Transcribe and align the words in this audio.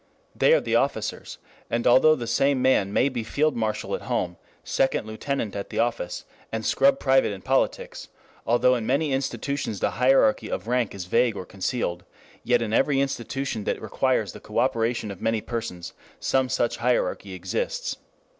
They 0.35 0.53
are 0.55 0.59
the 0.59 0.75
officers, 0.75 1.37
and 1.69 1.85
although 1.85 2.15
the 2.15 2.25
same 2.25 2.59
man 2.59 2.91
may 2.91 3.07
be 3.07 3.23
field 3.23 3.55
marshal 3.55 3.93
at 3.93 4.01
home, 4.01 4.37
second 4.63 5.05
lieutenant 5.05 5.55
at 5.55 5.69
the 5.69 5.77
office, 5.77 6.25
and 6.51 6.65
scrub 6.65 6.97
private 6.97 7.31
in 7.31 7.43
politics, 7.43 8.07
although 8.47 8.73
in 8.73 8.87
many 8.87 9.11
institutions 9.13 9.79
the 9.79 9.91
hierarchy 9.91 10.49
of 10.49 10.67
rank 10.67 10.95
is 10.95 11.05
vague 11.05 11.35
or 11.37 11.45
concealed, 11.45 12.03
yet 12.43 12.63
in 12.63 12.73
every 12.73 12.99
institution 12.99 13.63
that 13.65 13.79
requires 13.79 14.31
the 14.33 14.39
cooperation 14.39 15.11
of 15.11 15.21
many 15.21 15.39
persons, 15.39 15.93
some 16.19 16.49
such 16.49 16.77
hierarchy 16.77 17.33
exists. 17.35 17.97